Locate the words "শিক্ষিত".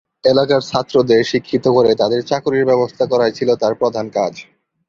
1.23-1.65